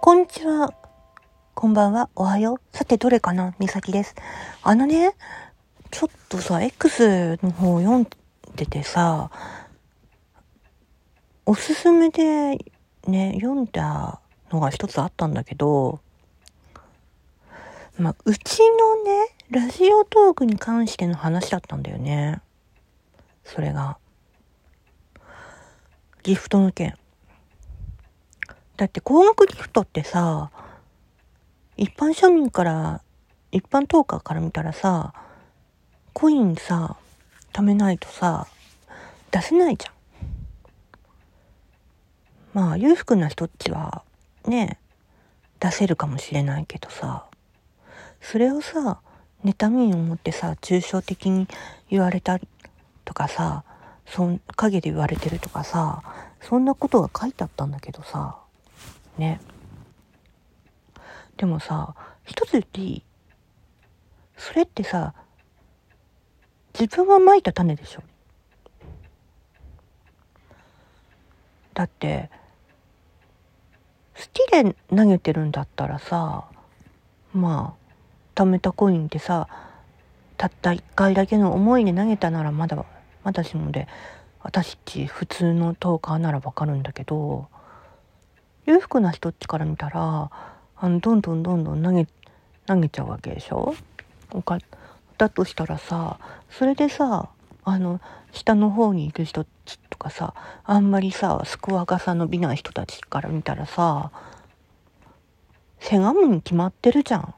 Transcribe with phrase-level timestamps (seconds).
[0.00, 0.72] こんにちは。
[1.54, 2.08] こんばんは。
[2.14, 2.76] おはよう。
[2.76, 3.54] さて、どれかな？
[3.58, 4.14] みさきです。
[4.62, 5.14] あのね、
[5.90, 8.06] ちょっとさ、X の方読ん
[8.56, 9.30] でてさ、
[11.44, 12.56] おすすめで
[13.06, 16.00] ね、読んだのが一つあったんだけど、
[17.98, 22.40] まあ、うちのね、ラジオトークに関しての話だったんだよね。
[23.44, 23.98] それが。
[26.22, 26.96] ギフトの件。
[28.76, 30.52] だって高額ギフトってさ、
[31.76, 33.02] 一般庶民から、
[33.50, 35.12] 一般トーカーから見たらさ、
[36.12, 36.96] コインさ、
[37.52, 38.46] 貯めないとさ、
[39.32, 39.94] 出せないじゃん。
[42.54, 44.04] まあ、裕福な人っちは、
[44.46, 44.78] ね、
[45.58, 47.27] 出せるかもしれないけどさ、
[48.30, 49.00] それをさ、
[49.42, 51.48] 妬みに思ってさ、抽象的に
[51.88, 52.38] 言われた
[53.06, 53.64] とかさ、
[54.04, 56.02] そん、陰で言われてるとかさ、
[56.42, 58.36] そんなことが書いてあったんだけどさ、
[59.16, 59.40] ね。
[61.38, 61.94] でもさ、
[62.26, 63.02] 一つ言っていい？
[64.36, 65.14] それってさ、
[66.78, 68.02] 自分がまいた種でしょ。
[71.72, 72.30] だって、
[74.14, 76.44] 好きで投げてるんだったらさ、
[77.32, 77.87] まあ、
[78.38, 79.48] 貯めたコインってさ、
[80.36, 82.84] たった一回だけの思いで投げたならまだ、
[83.24, 83.88] まだしもで、
[84.40, 87.48] 私っち普通のトーカーならわかるんだけど、
[88.64, 90.30] 裕福な人っちから見たら、
[90.76, 92.06] あの、どんどんどんどん投げ、
[92.66, 93.74] 投げちゃうわけでしょ？
[94.30, 94.58] おか
[95.16, 97.30] だとしたらさ、それでさ、
[97.64, 99.44] あの、下の方にいる人
[99.90, 104.12] とかさ、あんまりさ、スコアがさ伸びない人たちから見たらさ、
[105.80, 107.34] せがむに決まってるじゃん。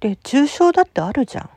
[0.00, 1.50] で、重症だってあるじゃん。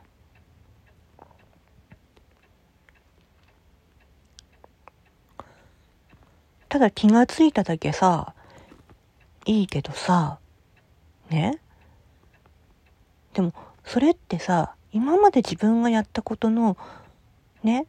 [6.68, 8.34] ただ気がついただけさ、
[9.44, 10.38] いいけどさ、
[11.28, 11.60] ね？
[13.34, 13.52] でも、
[13.84, 16.76] それってさ、今まで自分がやったことの、
[17.62, 17.86] ね、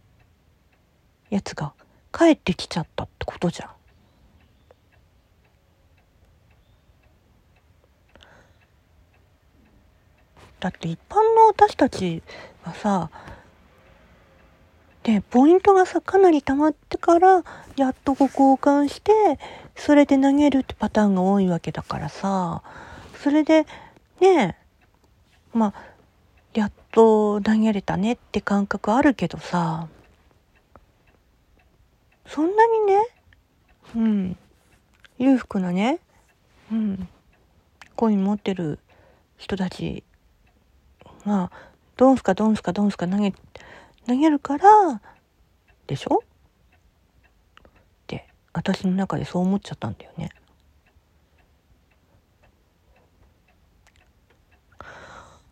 [1.30, 1.74] やつが
[2.12, 3.70] 帰ってきちゃったってことじゃん。
[10.64, 12.24] だって一般の私たち
[12.64, 13.10] はさ、
[15.04, 17.44] で、ポイントがさ、かなり溜まってから、
[17.76, 19.12] やっとこ交換して、
[19.76, 22.62] それで投げるってパターンが多いわけだからさ、
[23.22, 23.68] それで、
[24.22, 24.58] ね
[25.52, 25.84] まあ、
[26.54, 29.90] やっと投げれたねって感覚あるけどさ、
[32.26, 33.08] そんなにね、
[33.98, 34.38] うん、
[35.18, 36.00] 裕福なね、
[36.72, 37.10] うん、
[37.98, 38.80] コイン持ってる
[39.36, 40.06] 人たち
[41.26, 41.52] が、
[41.98, 43.32] ドンスかドンスかドンスか投げ、
[44.08, 45.02] 投げるから、
[45.88, 46.24] でしょ？
[46.24, 47.72] っ
[48.08, 50.30] て、私の中でそう思っちゃったんだよね。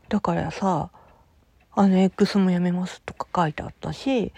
[0.09, 0.89] だからさ、
[1.73, 4.33] あの X もやめますとか書いてあったし、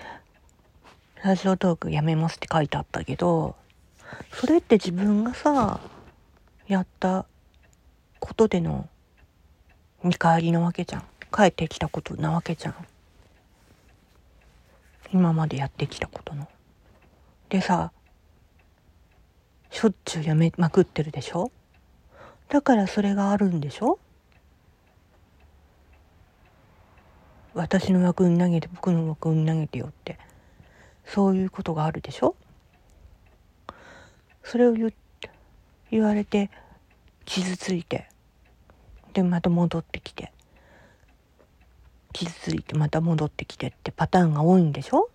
[1.23, 3.55] ラジオトークやめますって書いてあったけど、
[4.31, 5.79] それって自分がさ、
[6.67, 7.25] やった
[8.19, 8.87] ことでの
[10.03, 11.03] 見返りなわけじゃん。
[11.35, 12.75] 帰ってきたことなわけじゃん。
[15.11, 16.47] 今までやってきたことの。
[17.49, 17.91] でさ、
[19.71, 21.51] しょっちゅうやめまくってるでしょ？
[22.49, 23.97] だからそれがあるんでしょ？
[27.55, 30.19] 私の枠に投げて僕の枠に投げてよって。
[31.05, 32.35] そういうことがあるでしょ？
[34.43, 34.93] それを言
[35.89, 36.51] 言われて
[37.25, 38.07] 傷ついて。
[39.13, 40.31] でまた戻ってきて。
[42.13, 45.09] 傷ついてまた戻ってきてってパターンが多いんでしょ？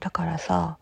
[0.00, 0.78] だからさ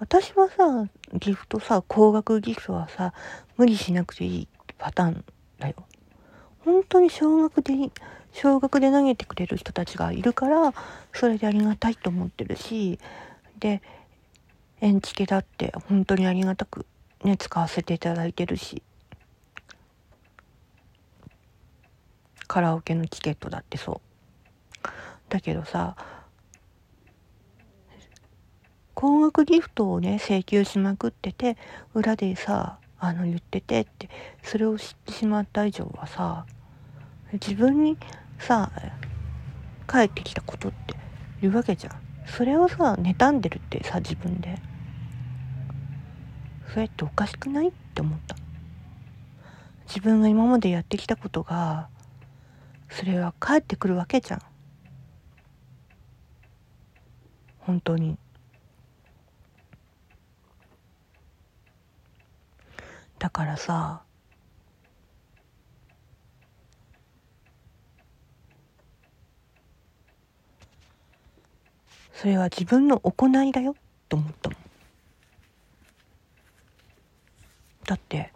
[0.00, 3.12] 私はさ、ギフトさ、高額ギフトはさ、
[3.56, 4.48] 無理しなくていい
[4.78, 5.24] パターン
[5.58, 5.74] だよ。
[6.64, 7.72] 本当に少額で、
[8.32, 10.72] 少額で投げてくれる人たちがいるから、
[11.12, 13.00] それでありがたいと思ってるし、
[13.58, 13.82] で、
[14.80, 16.86] 円チケだって本当にありがたく
[17.24, 18.82] ね、使わせていただいてるし、
[22.46, 24.00] カラオケのチケットだってそ
[24.84, 24.88] う。
[25.28, 25.96] だけどさ、
[28.94, 31.56] 高額ギフトをね、請求しまくってて、
[31.94, 34.08] 裏でさ、あの、言っててって、
[34.42, 36.46] それを知ってしまった以上はさ、
[37.32, 37.96] 自分に
[38.38, 38.70] さ、
[39.88, 40.94] 帰ってきたことって
[41.40, 42.08] 言うわけじゃん。
[42.28, 44.60] それをさ妬んでるってさ自分で
[46.72, 47.68] それっておかしくない？
[47.68, 48.36] って思った。
[49.86, 51.88] 自分が今までやってきたことが
[52.90, 54.40] それは返ってくるわけじゃん。
[57.58, 58.18] 本当に。
[63.18, 64.02] だからさ
[72.12, 73.74] それは自分の行いだよ
[74.08, 74.58] と思ったもん
[77.84, 78.32] だって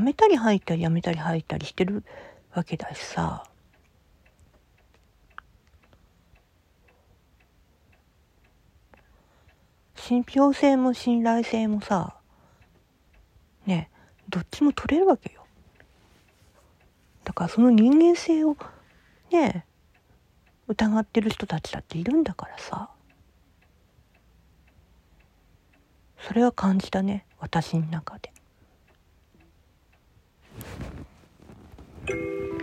[0.00, 2.04] やめたり入ったりやめたり入ったりしてる
[2.54, 3.44] わけだしさ。
[9.94, 12.16] 信憑性も信頼性もさ
[13.66, 13.90] ね
[14.30, 15.44] どっちも取れるわけよ。
[17.24, 18.56] だからその人間性を
[19.30, 19.66] ね
[20.66, 22.88] 疑ってる人たちだっているんだからさ。
[26.26, 28.32] それは感じたね私の中で。
[32.06, 32.59] Thank you.